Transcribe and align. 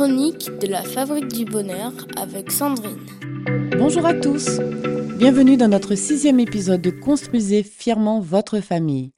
chroniques 0.00 0.48
de 0.62 0.66
la 0.66 0.82
Fabrique 0.82 1.28
du 1.28 1.44
Bonheur 1.44 1.92
avec 2.16 2.50
Sandrine. 2.50 3.04
Bonjour 3.76 4.06
à 4.06 4.14
tous, 4.14 4.58
bienvenue 5.18 5.58
dans 5.58 5.68
notre 5.68 5.94
sixième 5.94 6.40
épisode 6.40 6.80
de 6.80 6.88
Construisez 6.88 7.62
fièrement 7.62 8.18
votre 8.18 8.60
famille. 8.60 9.12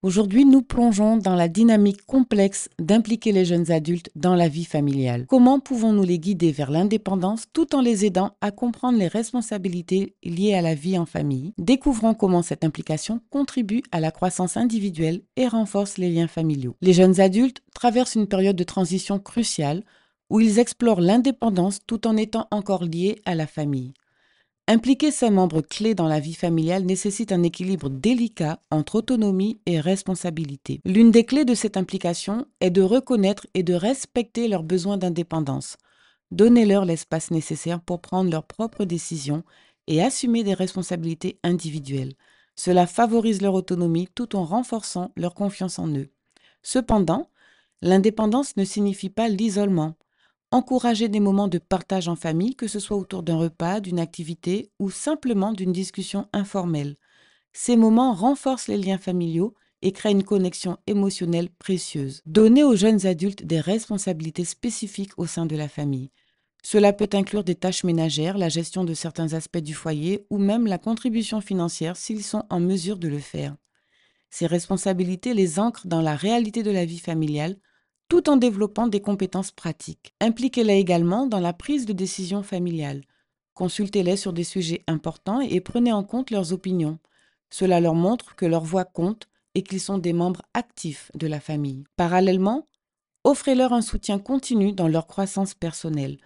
Aujourd'hui, 0.00 0.46
nous 0.46 0.62
plongeons 0.62 1.18
dans 1.18 1.34
la 1.34 1.48
dynamique 1.48 2.06
complexe 2.06 2.70
d'impliquer 2.80 3.32
les 3.32 3.44
jeunes 3.44 3.70
adultes 3.70 4.08
dans 4.16 4.34
la 4.34 4.48
vie 4.48 4.64
familiale. 4.64 5.26
Comment 5.28 5.60
pouvons-nous 5.60 6.02
les 6.02 6.18
guider 6.18 6.50
vers 6.50 6.70
l'indépendance 6.70 7.44
tout 7.52 7.76
en 7.76 7.82
les 7.82 8.06
aidant 8.06 8.30
à 8.40 8.50
comprendre 8.50 8.98
les 8.98 9.08
responsabilités 9.08 10.16
liées 10.24 10.54
à 10.54 10.62
la 10.62 10.74
vie 10.74 10.96
en 10.98 11.04
famille? 11.04 11.52
Découvrons 11.58 12.14
comment 12.14 12.40
cette 12.40 12.64
implication 12.64 13.20
contribue 13.28 13.82
à 13.92 14.00
la 14.00 14.10
croissance 14.10 14.56
individuelle 14.56 15.20
et 15.36 15.46
renforce 15.46 15.98
les 15.98 16.08
liens 16.08 16.26
familiaux. 16.26 16.74
Les 16.80 16.94
jeunes 16.94 17.20
adultes 17.20 17.62
traversent 17.74 18.14
une 18.14 18.28
période 18.28 18.56
de 18.56 18.64
transition 18.64 19.18
cruciale 19.18 19.82
où 20.32 20.40
ils 20.40 20.58
explorent 20.58 21.02
l'indépendance 21.02 21.80
tout 21.86 22.06
en 22.06 22.16
étant 22.16 22.48
encore 22.50 22.84
liés 22.84 23.20
à 23.26 23.34
la 23.34 23.46
famille. 23.46 23.92
Impliquer 24.66 25.10
ses 25.10 25.28
membres 25.28 25.60
clés 25.60 25.94
dans 25.94 26.08
la 26.08 26.20
vie 26.20 26.32
familiale 26.32 26.84
nécessite 26.84 27.32
un 27.32 27.42
équilibre 27.42 27.90
délicat 27.90 28.58
entre 28.70 28.94
autonomie 28.94 29.60
et 29.66 29.78
responsabilité. 29.78 30.80
L'une 30.86 31.10
des 31.10 31.24
clés 31.24 31.44
de 31.44 31.54
cette 31.54 31.76
implication 31.76 32.46
est 32.62 32.70
de 32.70 32.80
reconnaître 32.80 33.46
et 33.52 33.62
de 33.62 33.74
respecter 33.74 34.48
leurs 34.48 34.62
besoins 34.62 34.96
d'indépendance. 34.96 35.76
Donnez-leur 36.30 36.86
l'espace 36.86 37.30
nécessaire 37.30 37.82
pour 37.82 38.00
prendre 38.00 38.30
leurs 38.30 38.46
propres 38.46 38.86
décisions 38.86 39.44
et 39.86 40.02
assumer 40.02 40.44
des 40.44 40.54
responsabilités 40.54 41.38
individuelles. 41.42 42.14
Cela 42.56 42.86
favorise 42.86 43.42
leur 43.42 43.52
autonomie 43.52 44.08
tout 44.14 44.34
en 44.34 44.44
renforçant 44.44 45.12
leur 45.14 45.34
confiance 45.34 45.78
en 45.78 45.88
eux. 45.88 46.08
Cependant, 46.62 47.28
l'indépendance 47.82 48.56
ne 48.56 48.64
signifie 48.64 49.10
pas 49.10 49.28
l'isolement. 49.28 49.94
Encourager 50.52 51.08
des 51.08 51.18
moments 51.18 51.48
de 51.48 51.56
partage 51.56 52.08
en 52.08 52.14
famille, 52.14 52.54
que 52.54 52.66
ce 52.66 52.78
soit 52.78 52.98
autour 52.98 53.22
d'un 53.22 53.38
repas, 53.38 53.80
d'une 53.80 53.98
activité 53.98 54.70
ou 54.78 54.90
simplement 54.90 55.54
d'une 55.54 55.72
discussion 55.72 56.28
informelle. 56.34 56.96
Ces 57.54 57.74
moments 57.74 58.12
renforcent 58.12 58.68
les 58.68 58.76
liens 58.76 58.98
familiaux 58.98 59.54
et 59.80 59.92
créent 59.92 60.12
une 60.12 60.24
connexion 60.24 60.76
émotionnelle 60.86 61.48
précieuse. 61.48 62.20
Donner 62.26 62.64
aux 62.64 62.76
jeunes 62.76 63.06
adultes 63.06 63.46
des 63.46 63.60
responsabilités 63.60 64.44
spécifiques 64.44 65.18
au 65.18 65.24
sein 65.24 65.46
de 65.46 65.56
la 65.56 65.68
famille. 65.68 66.10
Cela 66.62 66.92
peut 66.92 67.08
inclure 67.14 67.44
des 67.44 67.54
tâches 67.54 67.82
ménagères, 67.82 68.36
la 68.36 68.50
gestion 68.50 68.84
de 68.84 68.92
certains 68.92 69.32
aspects 69.32 69.56
du 69.56 69.72
foyer 69.72 70.26
ou 70.28 70.36
même 70.36 70.66
la 70.66 70.76
contribution 70.76 71.40
financière 71.40 71.96
s'ils 71.96 72.24
sont 72.24 72.44
en 72.50 72.60
mesure 72.60 72.98
de 72.98 73.08
le 73.08 73.20
faire. 73.20 73.56
Ces 74.28 74.46
responsabilités 74.46 75.32
les 75.32 75.58
ancrent 75.58 75.86
dans 75.86 76.02
la 76.02 76.14
réalité 76.14 76.62
de 76.62 76.70
la 76.70 76.84
vie 76.84 76.98
familiale 76.98 77.56
tout 78.12 78.28
en 78.28 78.36
développant 78.36 78.88
des 78.88 79.00
compétences 79.00 79.52
pratiques. 79.52 80.12
Impliquez-les 80.20 80.74
également 80.74 81.26
dans 81.26 81.40
la 81.40 81.54
prise 81.54 81.86
de 81.86 81.94
décision 81.94 82.42
familiale. 82.42 83.04
Consultez-les 83.54 84.18
sur 84.18 84.34
des 84.34 84.44
sujets 84.44 84.84
importants 84.86 85.40
et 85.40 85.62
prenez 85.62 85.94
en 85.94 86.04
compte 86.04 86.30
leurs 86.30 86.52
opinions. 86.52 86.98
Cela 87.48 87.80
leur 87.80 87.94
montre 87.94 88.36
que 88.36 88.44
leur 88.44 88.64
voix 88.64 88.84
compte 88.84 89.28
et 89.54 89.62
qu'ils 89.62 89.80
sont 89.80 89.96
des 89.96 90.12
membres 90.12 90.42
actifs 90.52 91.10
de 91.14 91.26
la 91.26 91.40
famille. 91.40 91.84
Parallèlement, 91.96 92.68
offrez-leur 93.24 93.72
un 93.72 93.80
soutien 93.80 94.18
continu 94.18 94.74
dans 94.74 94.88
leur 94.88 95.06
croissance 95.06 95.54
personnelle. 95.54 96.18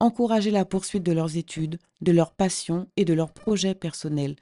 Encouragez 0.00 0.50
la 0.50 0.64
poursuite 0.64 1.02
de 1.02 1.12
leurs 1.12 1.36
études, 1.36 1.78
de 2.00 2.12
leurs 2.12 2.32
passions 2.32 2.88
et 2.96 3.04
de 3.04 3.12
leurs 3.12 3.34
projets 3.34 3.74
personnels. 3.74 4.36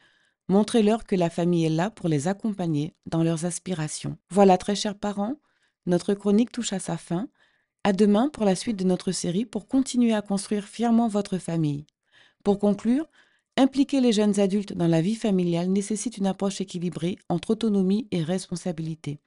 Montrez-leur 0.49 1.03
que 1.03 1.17
la 1.17 1.31
famille 1.31 1.65
est 1.65 1.69
là 1.69 1.91
pour 1.91 2.09
les 2.09 2.29
accompagner 2.29 2.95
dans 3.07 3.25
leurs 3.25 3.45
aspirations. 3.45 4.19
Voilà, 4.31 4.57
très 4.57 4.77
chers 4.77 4.97
parents, 4.97 5.35
notre 5.87 6.15
chronique 6.15 6.53
touche 6.53 6.73
à 6.73 6.79
sa 6.79 6.97
fin. 6.97 7.29
À 7.85 7.93
demain 7.93 8.29
pour 8.29 8.45
la 8.45 8.55
suite 8.55 8.77
de 8.77 8.85
notre 8.85 9.11
série 9.11 9.45
pour 9.45 9.67
continuer 9.67 10.15
à 10.15 10.23
construire 10.23 10.65
fièrement 10.65 11.09
votre 11.09 11.39
famille. 11.39 11.85
Pour 12.45 12.59
conclure, 12.59 13.07
impliquer 13.57 14.01
les 14.01 14.13
jeunes 14.13 14.39
adultes 14.39 14.73
dans 14.73 14.87
la 14.87 15.01
vie 15.01 15.17
familiale 15.17 15.69
nécessite 15.69 16.19
une 16.19 16.27
approche 16.27 16.61
équilibrée 16.61 17.19
entre 17.29 17.51
autonomie 17.51 18.07
et 18.13 18.23
responsabilité. 18.23 19.19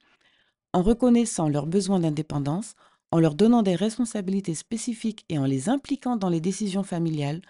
En 0.72 0.82
reconnaissant 0.82 1.48
leurs 1.48 1.66
besoins 1.66 2.00
d'indépendance, 2.00 2.74
en 3.10 3.20
leur 3.20 3.34
donnant 3.34 3.62
des 3.62 3.76
responsabilités 3.76 4.54
spécifiques 4.54 5.24
et 5.28 5.38
en 5.38 5.44
les 5.44 5.68
impliquant 5.68 6.16
dans 6.16 6.28
les 6.28 6.40
décisions 6.40 6.82
familiales, 6.82 7.42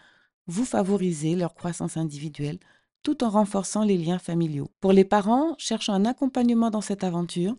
vous 0.46 0.64
favorisez 0.64 1.34
leur 1.34 1.54
croissance 1.54 1.96
individuelle 1.96 2.58
tout 3.02 3.22
en 3.22 3.30
renforçant 3.30 3.84
les 3.84 3.98
liens 3.98 4.18
familiaux. 4.18 4.68
Pour 4.80 4.92
les 4.92 5.04
parents 5.04 5.54
cherchant 5.58 5.94
un 5.94 6.04
accompagnement 6.04 6.70
dans 6.70 6.80
cette 6.80 7.04
aventure, 7.04 7.56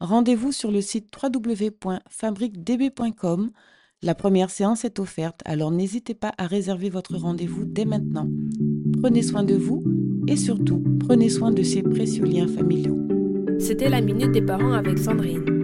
Rendez-vous 0.00 0.52
sur 0.52 0.70
le 0.70 0.80
site 0.80 1.12
www.fabriquedb.com. 1.22 3.50
La 4.02 4.14
première 4.14 4.50
séance 4.50 4.84
est 4.84 5.00
offerte, 5.00 5.40
alors 5.44 5.72
n'hésitez 5.72 6.14
pas 6.14 6.32
à 6.38 6.46
réserver 6.46 6.88
votre 6.88 7.16
rendez-vous 7.16 7.64
dès 7.64 7.84
maintenant. 7.84 8.28
Prenez 9.00 9.22
soin 9.22 9.42
de 9.42 9.56
vous 9.56 9.82
et 10.28 10.36
surtout, 10.36 10.84
prenez 11.00 11.28
soin 11.28 11.50
de 11.50 11.64
ces 11.64 11.82
précieux 11.82 12.24
liens 12.24 12.46
familiaux. 12.46 12.96
C'était 13.58 13.88
la 13.88 14.00
Minute 14.00 14.30
des 14.30 14.42
Parents 14.42 14.72
avec 14.72 14.98
Sandrine. 14.98 15.57